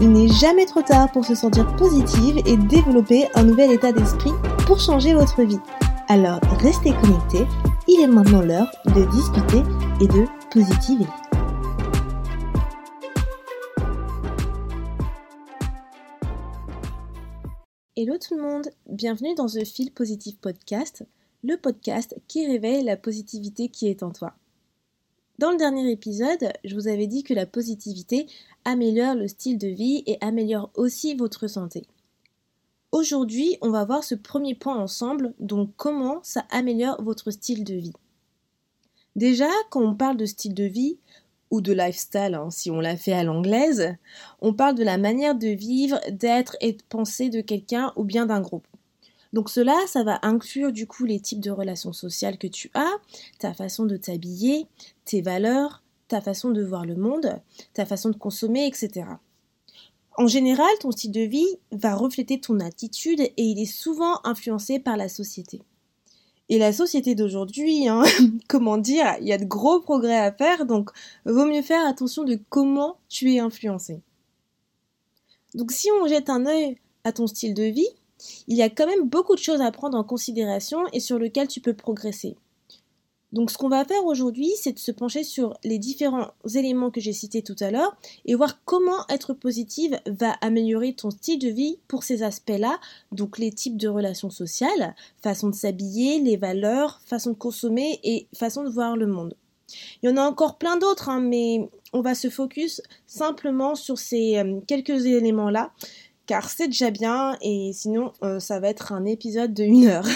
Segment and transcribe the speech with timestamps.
[0.00, 4.30] Il n'est jamais trop tard pour se sentir positive et développer un nouvel état d'esprit
[4.64, 5.58] pour changer votre vie.
[6.06, 7.44] Alors restez connectés,
[7.88, 9.58] il est maintenant l'heure de discuter
[10.00, 11.04] et de positiver.
[17.96, 21.04] Hello tout le monde, bienvenue dans The Feel Positive Podcast,
[21.42, 24.34] le podcast qui révèle la positivité qui est en toi.
[25.38, 28.26] Dans le dernier épisode, je vous avais dit que la positivité
[28.64, 31.84] améliore le style de vie et améliore aussi votre santé.
[32.90, 37.74] Aujourd'hui, on va voir ce premier point ensemble, donc comment ça améliore votre style de
[37.74, 37.92] vie.
[39.14, 40.98] Déjà, quand on parle de style de vie,
[41.50, 43.94] ou de lifestyle, hein, si on l'a fait à l'anglaise,
[44.40, 48.26] on parle de la manière de vivre, d'être et de penser de quelqu'un ou bien
[48.26, 48.66] d'un groupe.
[49.32, 52.92] Donc cela, ça va inclure du coup les types de relations sociales que tu as,
[53.38, 54.66] ta façon de t'habiller,
[55.04, 57.40] tes valeurs, ta façon de voir le monde,
[57.74, 59.06] ta façon de consommer, etc.
[60.16, 64.80] En général, ton style de vie va refléter ton attitude et il est souvent influencé
[64.80, 65.62] par la société.
[66.48, 68.02] Et la société d'aujourd'hui, hein,
[68.48, 70.90] comment dire, il y a de gros progrès à faire, donc
[71.26, 74.00] vaut mieux faire attention de comment tu es influencé.
[75.54, 77.88] Donc si on jette un œil à ton style de vie,
[78.46, 81.48] il y a quand même beaucoup de choses à prendre en considération et sur lesquelles
[81.48, 82.36] tu peux progresser.
[83.32, 87.00] Donc ce qu'on va faire aujourd'hui, c'est de se pencher sur les différents éléments que
[87.00, 87.94] j'ai cités tout à l'heure
[88.24, 92.80] et voir comment être positive va améliorer ton style de vie pour ces aspects-là,
[93.12, 98.28] donc les types de relations sociales, façon de s'habiller, les valeurs, façon de consommer et
[98.34, 99.34] façon de voir le monde.
[100.02, 103.98] Il y en a encore plein d'autres, hein, mais on va se focus simplement sur
[103.98, 105.72] ces euh, quelques éléments-là
[106.28, 110.06] car c'est déjà bien et sinon euh, ça va être un épisode de une heure.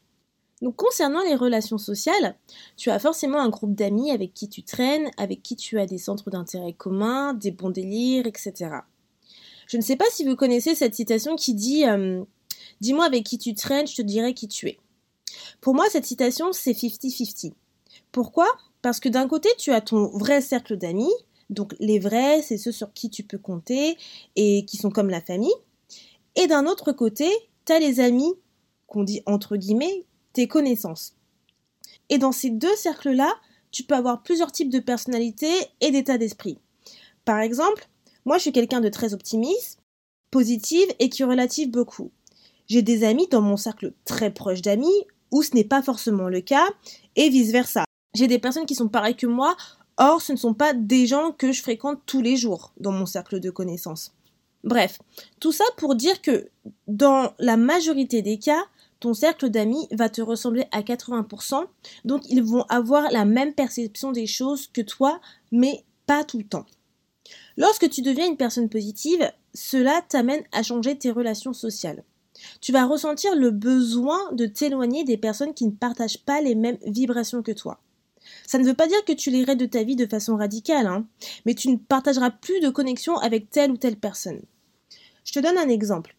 [0.62, 2.36] Donc concernant les relations sociales,
[2.76, 5.98] tu as forcément un groupe d'amis avec qui tu traînes, avec qui tu as des
[5.98, 8.70] centres d'intérêt communs, des bons délires, etc.
[9.66, 12.22] Je ne sais pas si vous connaissez cette citation qui dit euh,
[12.80, 14.78] Dis-moi avec qui tu traînes, je te dirai qui tu es.
[15.60, 17.52] Pour moi, cette citation, c'est 50-50.
[18.12, 18.46] Pourquoi?
[18.82, 21.12] Parce que d'un côté, tu as ton vrai cercle d'amis,
[21.50, 23.96] donc les vrais, c'est ceux sur qui tu peux compter
[24.36, 25.54] et qui sont comme la famille.
[26.36, 27.28] Et d'un autre côté,
[27.64, 28.32] tu as les amis
[28.86, 31.16] qu'on dit entre guillemets tes connaissances.
[32.08, 33.32] Et dans ces deux cercles-là,
[33.70, 36.58] tu peux avoir plusieurs types de personnalités et d'état d'esprit.
[37.24, 37.88] Par exemple,
[38.24, 39.78] moi je suis quelqu'un de très optimiste,
[40.30, 42.10] positive et qui relative beaucoup.
[42.66, 46.40] J'ai des amis dans mon cercle très proche d'amis où ce n'est pas forcément le
[46.40, 46.66] cas
[47.16, 47.84] et vice-versa.
[48.14, 49.56] J'ai des personnes qui sont pareilles que moi
[49.96, 53.06] Or, ce ne sont pas des gens que je fréquente tous les jours dans mon
[53.06, 54.12] cercle de connaissances.
[54.64, 54.98] Bref,
[55.40, 56.48] tout ça pour dire que
[56.88, 58.64] dans la majorité des cas,
[58.98, 61.66] ton cercle d'amis va te ressembler à 80%,
[62.06, 65.20] donc ils vont avoir la même perception des choses que toi,
[65.52, 66.64] mais pas tout le temps.
[67.56, 72.02] Lorsque tu deviens une personne positive, cela t'amène à changer tes relations sociales.
[72.60, 76.78] Tu vas ressentir le besoin de t'éloigner des personnes qui ne partagent pas les mêmes
[76.86, 77.78] vibrations que toi.
[78.46, 81.06] Ça ne veut pas dire que tu l'irais de ta vie de façon radicale, hein,
[81.46, 84.42] mais tu ne partageras plus de connexion avec telle ou telle personne.
[85.24, 86.14] Je te donne un exemple.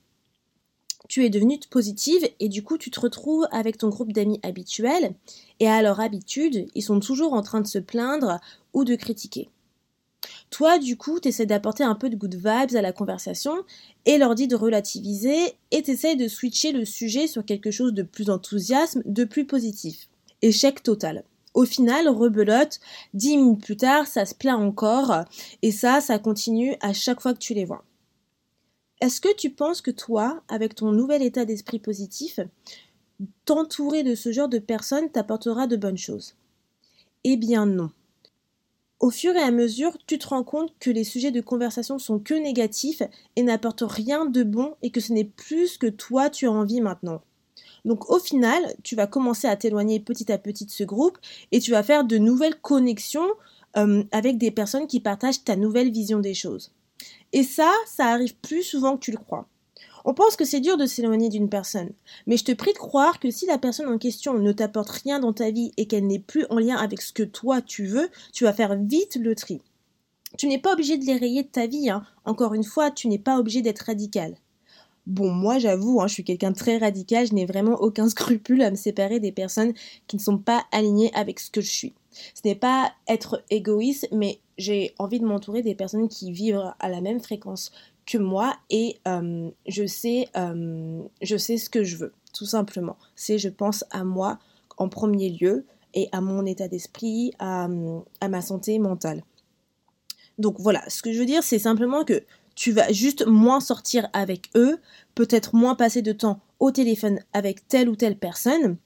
[1.07, 5.13] Tu es devenue positive et du coup tu te retrouves avec ton groupe d'amis habituel
[5.59, 8.39] et à leur habitude, ils sont toujours en train de se plaindre
[8.73, 9.49] ou de critiquer.
[10.49, 13.63] Toi, du coup, tu essaies d'apporter un peu de good vibes à la conversation
[14.05, 17.93] et leur dis de relativiser et tu essaies de switcher le sujet sur quelque chose
[17.93, 20.07] de plus enthousiasme, de plus positif.
[20.41, 21.23] Échec total.
[21.55, 22.81] Au final, rebelote,
[23.13, 25.23] dix minutes plus tard, ça se plaint encore,
[25.61, 27.85] et ça, ça continue à chaque fois que tu les vois.
[28.99, 32.41] Est-ce que tu penses que toi, avec ton nouvel état d'esprit positif,
[33.45, 36.35] t'entourer de ce genre de personnes t'apportera de bonnes choses?
[37.23, 37.89] Eh bien non.
[38.99, 42.19] Au fur et à mesure, tu te rends compte que les sujets de conversation sont
[42.19, 43.03] que négatifs
[43.37, 46.81] et n'apportent rien de bon et que ce n'est plus que toi tu as envie
[46.81, 47.21] maintenant.
[47.85, 51.17] Donc au final, tu vas commencer à t'éloigner petit à petit de ce groupe
[51.51, 53.29] et tu vas faire de nouvelles connexions
[53.77, 56.71] euh, avec des personnes qui partagent ta nouvelle vision des choses.
[57.31, 59.47] Et ça, ça arrive plus souvent que tu le crois.
[60.03, 61.89] On pense que c'est dur de s'éloigner d'une personne,
[62.27, 65.19] mais je te prie de croire que si la personne en question ne t'apporte rien
[65.19, 68.09] dans ta vie et qu'elle n'est plus en lien avec ce que toi tu veux,
[68.31, 69.61] tu vas faire vite le tri.
[70.37, 71.89] Tu n'es pas obligé de les rayer de ta vie.
[71.89, 72.03] Hein.
[72.25, 74.35] Encore une fois, tu n'es pas obligé d'être radical.
[75.07, 78.61] Bon, moi j'avoue, hein, je suis quelqu'un de très radical, je n'ai vraiment aucun scrupule
[78.61, 79.73] à me séparer des personnes
[80.07, 81.93] qui ne sont pas alignées avec ce que je suis.
[82.33, 86.89] Ce n'est pas être égoïste, mais j'ai envie de m'entourer des personnes qui vivent à
[86.89, 87.71] la même fréquence
[88.05, 92.97] que moi et euh, je sais euh, je sais ce que je veux tout simplement.
[93.15, 94.39] C'est je pense à moi
[94.77, 99.23] en premier lieu et à mon état d'esprit à ma santé mentale.
[100.37, 100.87] Donc voilà.
[100.89, 102.23] Ce que je veux dire c'est simplement que
[102.55, 104.79] tu vas juste moins sortir avec eux,
[105.13, 108.77] peut-être moins passer de temps au téléphone avec telle ou telle personne,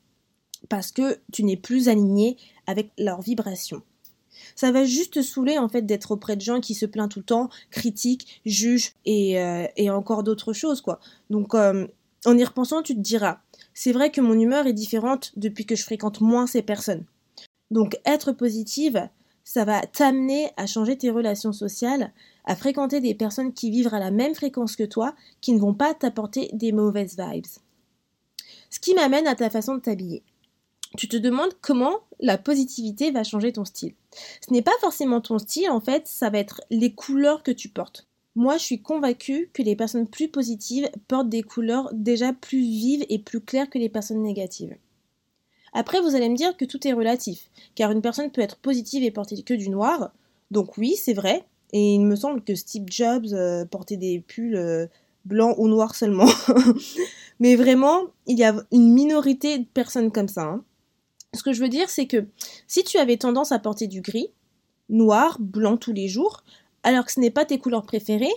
[0.68, 2.38] parce que tu n'es plus aligné
[2.68, 3.82] avec leur vibration.
[4.56, 7.20] Ça va juste te saouler en fait d'être auprès de gens qui se plaignent tout
[7.20, 11.00] le temps, critiquent, jugent et, euh, encore d'autres choses quoi.
[11.30, 11.88] Donc euh,
[12.26, 13.40] en y repensant, tu te diras,
[13.74, 17.06] c'est vrai que mon humeur est différente depuis que je fréquente moins ces personnes.
[17.72, 19.10] Donc être positive,
[19.44, 22.12] ça va t'amener à changer tes relations sociales,
[22.46, 25.74] à fréquenter des personnes qui vivent à la même fréquence que toi, qui ne vont
[25.74, 27.46] pas t'apporter des mauvaises vibes.
[28.70, 30.24] Ce qui m'amène à ta façon de t'habiller.
[30.98, 33.94] Tu te demandes comment la positivité va changer ton style.
[34.46, 37.70] Ce n'est pas forcément ton style, en fait, ça va être les couleurs que tu
[37.70, 38.08] portes.
[38.36, 43.06] Moi, je suis convaincue que les personnes plus positives portent des couleurs déjà plus vives
[43.10, 44.76] et plus claires que les personnes négatives.
[45.74, 49.04] Après, vous allez me dire que tout est relatif, car une personne peut être positive
[49.04, 50.12] et porter que du noir.
[50.52, 54.56] Donc oui, c'est vrai, et il me semble que Steve Jobs euh, portait des pulls
[54.56, 54.88] euh,
[55.26, 56.30] blancs ou noirs seulement.
[57.40, 60.44] Mais vraiment, il y a une minorité de personnes comme ça.
[60.44, 60.64] Hein.
[61.34, 62.26] Ce que je veux dire, c'est que
[62.68, 64.32] si tu avais tendance à porter du gris,
[64.90, 66.44] noir, blanc tous les jours,
[66.84, 68.34] alors que ce n'est pas tes couleurs préférées,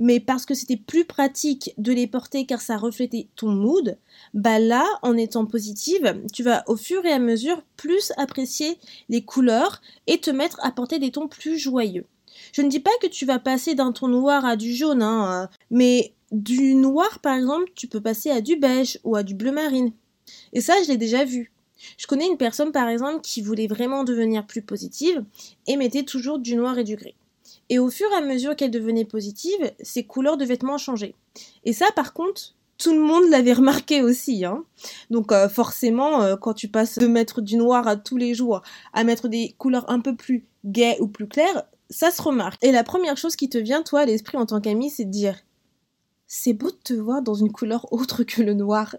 [0.00, 3.98] mais parce que c'était plus pratique de les porter car ça reflétait ton mood,
[4.32, 8.78] bah là, en étant positive, tu vas au fur et à mesure plus apprécier
[9.10, 12.06] les couleurs et te mettre à porter des tons plus joyeux.
[12.52, 15.50] Je ne dis pas que tu vas passer d'un ton noir à du jaune, hein,
[15.70, 19.52] mais du noir, par exemple, tu peux passer à du beige ou à du bleu
[19.52, 19.92] marine.
[20.54, 21.52] Et ça, je l'ai déjà vu.
[21.98, 25.24] Je connais une personne, par exemple, qui voulait vraiment devenir plus positive
[25.66, 27.16] et mettait toujours du noir et du gris.
[27.70, 31.14] Et au fur et à mesure qu'elle devenait positive, ses couleurs de vêtements changeaient.
[31.64, 34.44] Et ça, par contre, tout le monde l'avait remarqué aussi.
[34.44, 34.64] Hein.
[35.10, 38.62] Donc euh, forcément, euh, quand tu passes de mettre du noir à tous les jours
[38.92, 42.62] à mettre des couleurs un peu plus gaies ou plus claires, ça se remarque.
[42.64, 45.10] Et la première chose qui te vient, toi, à l'esprit en tant qu'ami, c'est de
[45.10, 45.36] dire
[46.26, 48.96] c'est beau de te voir dans une couleur autre que le noir.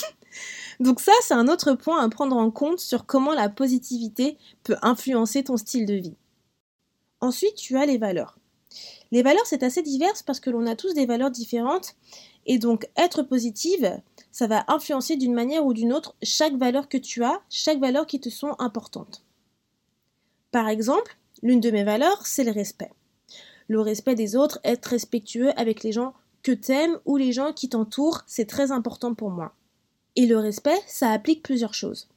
[0.80, 4.76] Donc ça, c'est un autre point à prendre en compte sur comment la positivité peut
[4.82, 6.16] influencer ton style de vie.
[7.20, 8.38] Ensuite, tu as les valeurs.
[9.12, 11.94] Les valeurs, c'est assez divers parce que l'on a tous des valeurs différentes
[12.44, 14.00] et donc être positive,
[14.32, 18.06] ça va influencer d'une manière ou d'une autre chaque valeur que tu as, chaque valeur
[18.06, 19.24] qui te sont importantes.
[20.50, 22.90] Par exemple, L'une de mes valeurs, c'est le respect.
[23.68, 27.68] Le respect des autres, être respectueux avec les gens que t'aimes ou les gens qui
[27.68, 29.54] t'entourent, c'est très important pour moi.
[30.14, 32.08] Et le respect, ça applique plusieurs choses.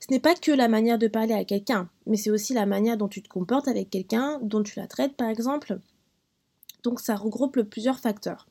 [0.00, 2.96] Ce n'est pas que la manière de parler à quelqu'un, mais c'est aussi la manière
[2.96, 5.78] dont tu te comportes avec quelqu'un, dont tu la traites par exemple.
[6.82, 8.48] Donc ça regroupe plusieurs facteurs.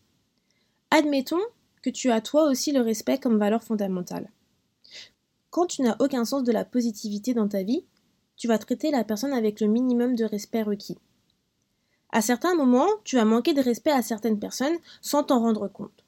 [0.89, 1.41] Admettons
[1.81, 4.29] que tu as toi aussi le respect comme valeur fondamentale.
[5.49, 7.83] Quand tu n'as aucun sens de la positivité dans ta vie,
[8.37, 10.97] tu vas traiter la personne avec le minimum de respect requis.
[12.11, 16.03] À certains moments, tu vas manquer de respect à certaines personnes sans t'en rendre compte.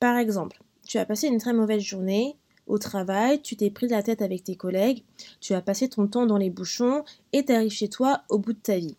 [0.00, 4.02] Par exemple, tu as passé une très mauvaise journée, au travail, tu t'es pris la
[4.02, 5.04] tête avec tes collègues,
[5.40, 8.58] tu as passé ton temps dans les bouchons et t'arrives chez toi au bout de
[8.58, 8.96] ta vie.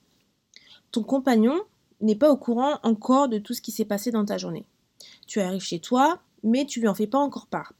[0.91, 1.59] Ton compagnon
[2.01, 4.65] n'est pas au courant encore de tout ce qui s'est passé dans ta journée.
[5.25, 7.73] Tu arrives chez toi, mais tu lui en fais pas encore part.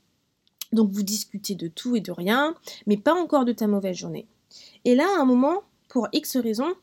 [0.74, 4.28] Donc vous discutez de tout et de rien, mais pas encore de ta mauvaise journée.
[4.86, 6.74] Et là, à un moment, pour X raison,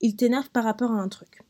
[0.00, 1.42] il t'énerve par rapport à un truc.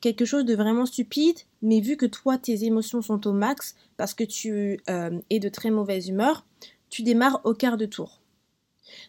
[0.00, 4.14] Quelque chose de vraiment stupide, mais vu que toi, tes émotions sont au max parce
[4.14, 6.46] que tu euh, es de très mauvaise humeur,
[6.90, 8.20] tu démarres au quart de tour.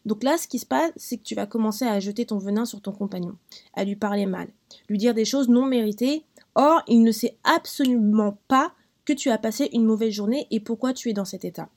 [0.06, 2.66] Donc là, ce qui se passe, c'est que tu vas commencer à jeter ton venin
[2.66, 3.38] sur ton compagnon,
[3.74, 4.48] à lui parler mal,
[4.90, 6.24] lui dire des choses non méritées.
[6.56, 8.74] Or, il ne sait absolument pas
[9.06, 11.70] que tu as passé une mauvaise journée et pourquoi tu es dans cet état.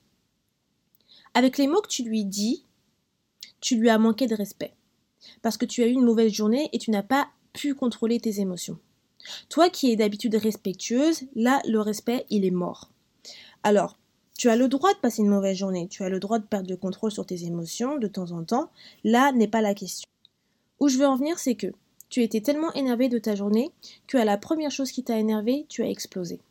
[1.33, 2.65] Avec les mots que tu lui dis,
[3.61, 4.73] tu lui as manqué de respect.
[5.41, 8.39] Parce que tu as eu une mauvaise journée et tu n'as pas pu contrôler tes
[8.39, 8.77] émotions.
[9.49, 12.89] Toi qui es d'habitude respectueuse, là, le respect, il est mort.
[13.63, 13.97] Alors,
[14.37, 16.69] tu as le droit de passer une mauvaise journée, tu as le droit de perdre
[16.69, 18.71] le contrôle sur tes émotions de temps en temps,
[19.03, 20.09] là n'est pas la question.
[20.79, 21.67] Où je veux en venir, c'est que
[22.09, 23.71] tu étais tellement énervé de ta journée
[24.07, 26.41] que à la première chose qui t'a énervé, tu as explosé.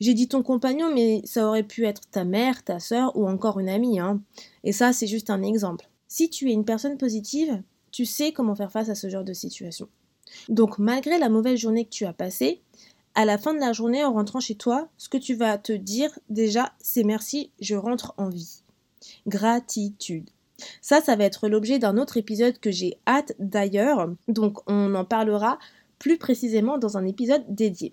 [0.00, 3.60] J'ai dit ton compagnon, mais ça aurait pu être ta mère, ta sœur ou encore
[3.60, 3.98] une amie.
[3.98, 4.20] Hein.
[4.62, 5.88] Et ça, c'est juste un exemple.
[6.08, 7.62] Si tu es une personne positive,
[7.94, 9.88] tu sais comment faire face à ce genre de situation.
[10.48, 12.60] Donc malgré la mauvaise journée que tu as passée,
[13.14, 15.72] à la fin de la journée, en rentrant chez toi, ce que tu vas te
[15.72, 18.62] dire déjà, c'est merci, je rentre en vie.
[19.28, 20.28] Gratitude.
[20.80, 25.04] Ça, ça va être l'objet d'un autre épisode que j'ai hâte d'ailleurs, donc on en
[25.04, 25.60] parlera
[26.00, 27.92] plus précisément dans un épisode dédié.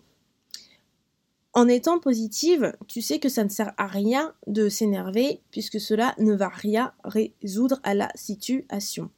[1.53, 6.15] En étant positive, tu sais que ça ne sert à rien de s'énerver puisque cela
[6.17, 9.11] ne va rien résoudre à la situation.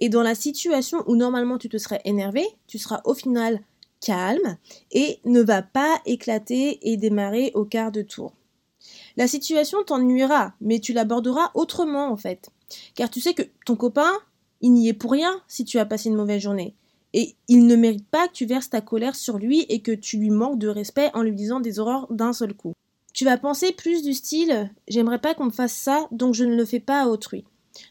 [0.00, 3.60] Et dans la situation où normalement tu te serais énervé, tu seras au final
[4.00, 4.56] calme
[4.92, 8.32] et ne va pas éclater et démarrer au quart de tour.
[9.16, 12.50] La situation t'ennuiera, mais tu l'aborderas autrement en fait.
[12.94, 14.12] Car tu sais que ton copain,
[14.62, 16.74] il n'y est pour rien si tu as passé une mauvaise journée.
[17.12, 20.16] Et il ne mérite pas que tu verses ta colère sur lui et que tu
[20.16, 22.72] lui manques de respect en lui disant des horreurs d'un seul coup.
[23.12, 26.54] Tu vas penser plus du style j'aimerais pas qu'on me fasse ça, donc je ne
[26.54, 27.44] le fais pas à autrui.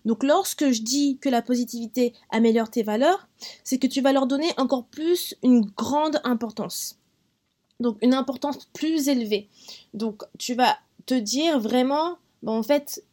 [0.06, 3.28] Donc lorsque je dis que la positivité améliore tes valeurs,
[3.64, 6.98] c'est que tu vas leur donner encore plus une grande importance.
[7.80, 9.48] Donc une importance plus élevée.
[9.94, 13.04] Donc tu vas te dire vraiment, en fait,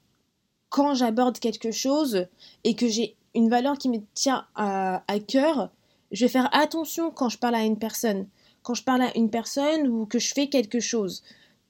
[0.69, 2.27] quand j'aborde quelque chose
[2.65, 5.71] et que j'ai une valeur qui me tient à, cœur,
[6.11, 8.27] je vais faire attention quand je parle à une personne,
[8.63, 11.23] quand je parle à une personne ou que je fais quelque chose,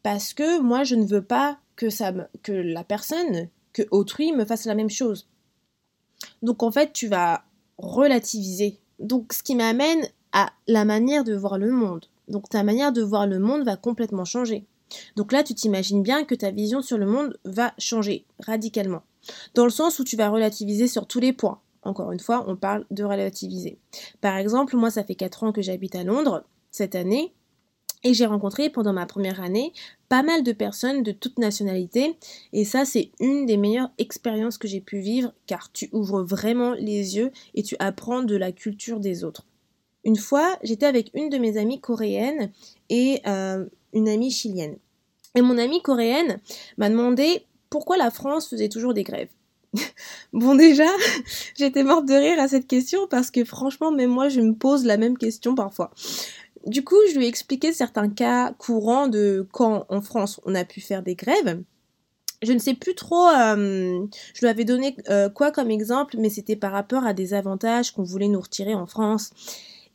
[0.03, 3.49] parce que moi je ne veux pas que ça que la personne,
[3.91, 5.29] autrui me fasse la même chose.
[6.43, 7.45] Donc en fait, tu vas
[7.79, 8.79] relativiser.
[8.99, 12.07] Donc ce qui m'amène à la manière de voir le monde.
[12.29, 14.67] Donc ta manière de voir le monde va complètement changer.
[15.17, 19.03] Donc là, tu t'imagines bien que ta vision sur le monde va changer radicalement.
[19.55, 21.61] Dans le sens où tu vas relativiser sur tous les points.
[21.83, 23.79] Encore une fois, on parle de relativiser.
[24.21, 27.33] Par exemple, moi, ça fait 4 ans que j'habite à Londres cette année.
[28.05, 29.73] Et j'ai rencontré pendant ma première année
[30.09, 32.17] pas mal de personnes de toutes nationalités.
[32.53, 36.73] Et ça, c'est une des meilleures expériences que j'ai pu vivre car tu ouvres vraiment
[36.75, 39.47] les yeux et tu apprends de la culture des autres.
[40.05, 42.53] Une fois, j'étais avec une de mes amies coréennes
[42.91, 44.77] et euh, une amie chilienne.
[45.35, 46.39] Et mon amie coréenne
[46.79, 49.29] m'a demandé pourquoi la France faisait toujours des grèves.
[50.33, 50.87] bon déjà,
[51.57, 54.85] j'étais morte de rire à cette question parce que franchement, même moi, je me pose
[54.85, 55.91] la même question parfois.
[56.67, 60.65] Du coup, je lui ai expliqué certains cas courants de quand en France on a
[60.65, 61.63] pu faire des grèves.
[62.43, 64.05] Je ne sais plus trop, euh,
[64.35, 67.93] je lui avais donné euh, quoi comme exemple, mais c'était par rapport à des avantages
[67.93, 69.31] qu'on voulait nous retirer en France.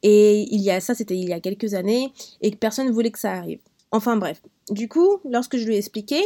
[0.01, 2.11] Et il y a ça, c'était il y a quelques années,
[2.41, 3.59] et que personne ne voulait que ça arrive.
[3.91, 4.41] Enfin bref.
[4.71, 6.19] Du coup, lorsque je lui ai expliqué,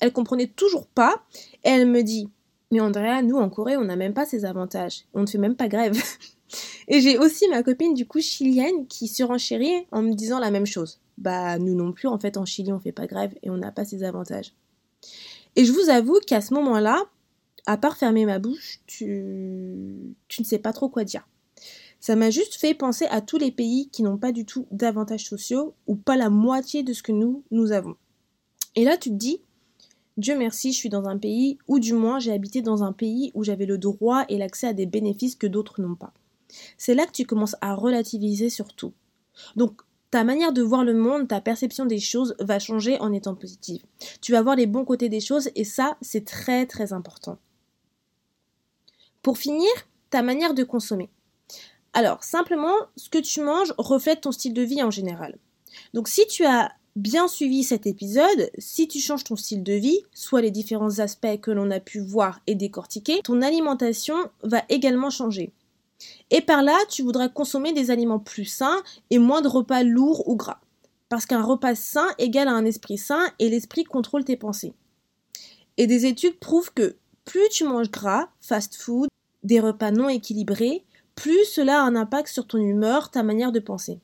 [0.00, 1.22] elle comprenait toujours pas,
[1.64, 2.28] et elle me dit
[2.72, 5.04] mais Andrea, nous en Corée, on n'a même pas ces avantages.
[5.12, 6.00] On ne fait même pas grève.
[6.92, 10.66] Et j'ai aussi ma copine du coup chilienne qui surenchérit en me disant la même
[10.66, 11.00] chose.
[11.18, 13.70] Bah nous non plus en fait en Chili on fait pas grève et on n'a
[13.70, 14.52] pas ces avantages.
[15.54, 17.04] Et je vous avoue qu'à ce moment-là,
[17.66, 21.28] à part fermer ma bouche, tu, tu ne sais pas trop quoi dire.
[22.00, 25.26] Ça m'a juste fait penser à tous les pays qui n'ont pas du tout d'avantages
[25.28, 27.94] sociaux ou pas la moitié de ce que nous, nous avons.
[28.74, 29.42] Et là, tu te dis,
[30.16, 33.30] Dieu merci, je suis dans un pays, ou du moins j'ai habité dans un pays
[33.34, 36.12] où j'avais le droit et l'accès à des bénéfices que d'autres n'ont pas.
[36.78, 38.92] C'est là que tu commences à relativiser sur tout.
[39.56, 39.80] Donc,
[40.10, 43.82] ta manière de voir le monde, ta perception des choses va changer en étant positive.
[44.20, 47.38] Tu vas voir les bons côtés des choses et ça, c'est très très important.
[49.22, 49.70] Pour finir,
[50.10, 51.10] ta manière de consommer.
[51.92, 55.38] Alors, simplement, ce que tu manges reflète ton style de vie en général.
[55.94, 60.00] Donc, si tu as bien suivi cet épisode, si tu changes ton style de vie,
[60.12, 65.10] soit les différents aspects que l'on a pu voir et décortiquer, ton alimentation va également
[65.10, 65.52] changer.
[66.30, 70.28] Et par là, tu voudras consommer des aliments plus sains et moins de repas lourds
[70.28, 70.60] ou gras.
[71.08, 74.72] Parce qu'un repas sain égale à un esprit sain et l'esprit contrôle tes pensées.
[75.76, 79.08] Et des études prouvent que plus tu manges gras, fast food,
[79.42, 83.60] des repas non équilibrés, plus cela a un impact sur ton humeur, ta manière de
[83.60, 83.98] penser.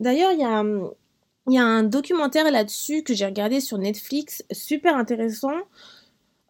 [0.00, 5.56] D'ailleurs, il y a un documentaire là-dessus que j'ai regardé sur Netflix, super intéressant.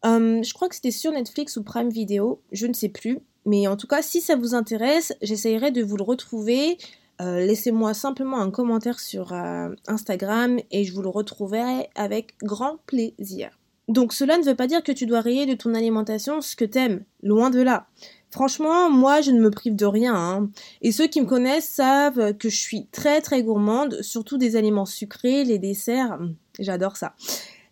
[0.04, 3.18] Euh, je crois que c'était sur Netflix ou Prime Video, je ne sais plus.
[3.49, 6.76] Mais en tout cas, si ça vous intéresse, j'essayerai de vous le retrouver.
[7.23, 12.76] Euh, laissez-moi simplement un commentaire sur euh, Instagram et je vous le retrouverai avec grand
[12.85, 13.59] plaisir.
[13.88, 16.67] Donc cela ne veut pas dire que tu dois rayer de ton alimentation ce que
[16.67, 17.87] t'aimes, loin de là.
[18.31, 20.14] Franchement, moi, je ne me prive de rien.
[20.14, 20.50] Hein.
[20.83, 24.85] Et ceux qui me connaissent savent que je suis très très gourmande, surtout des aliments
[24.85, 26.19] sucrés, les desserts.
[26.59, 27.14] J'adore ça.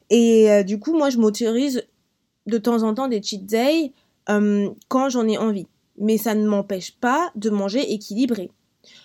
[0.09, 1.83] Et euh, du coup, moi, je m'autorise
[2.47, 3.93] de temps en temps des cheat days
[4.29, 5.67] hum, quand j'en ai envie.
[5.99, 8.51] Mais ça ne m'empêche pas de manger équilibré.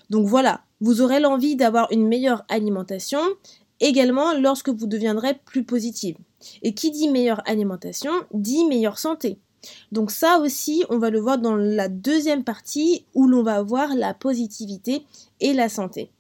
[0.10, 3.22] Donc voilà, vous aurez l'envie d'avoir une meilleure alimentation
[3.80, 6.18] également lorsque vous deviendrez plus positive.
[6.63, 9.38] Et qui dit meilleure alimentation dit meilleure santé.
[9.92, 13.96] Donc ça aussi, on va le voir dans la deuxième partie où l'on va voir
[13.96, 15.04] la positivité
[15.40, 16.12] et la santé.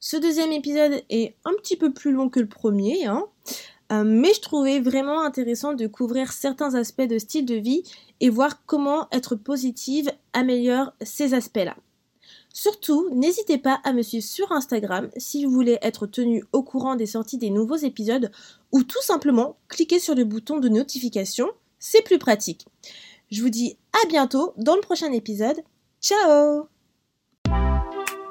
[0.00, 3.24] Ce deuxième épisode est un petit peu plus long que le premier, hein,
[3.90, 7.82] euh, mais je trouvais vraiment intéressant de couvrir certains aspects de style de vie
[8.20, 11.76] et voir comment être positive améliore ces aspects-là.
[12.52, 16.96] Surtout, n'hésitez pas à me suivre sur Instagram si vous voulez être tenu au courant
[16.96, 18.30] des sorties des nouveaux épisodes
[18.72, 22.66] ou tout simplement cliquez sur le bouton de notification, c'est plus pratique.
[23.30, 25.62] Je vous dis à bientôt dans le prochain épisode.
[26.00, 26.68] Ciao